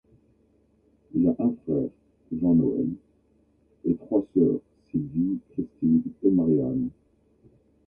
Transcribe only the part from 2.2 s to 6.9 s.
Jean-Noël, et trois sœurs, Sylvie, Christine et Marianne.